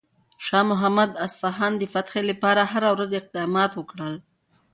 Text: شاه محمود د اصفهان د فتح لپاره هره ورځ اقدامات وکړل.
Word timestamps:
شاه 0.45 0.63
محمود 0.69 1.09
د 1.13 1.17
اصفهان 1.27 1.73
د 1.77 1.83
فتح 1.93 2.13
لپاره 2.29 2.61
هره 2.71 2.89
ورځ 2.95 3.11
اقدامات 3.19 3.71
وکړل. 3.75 4.15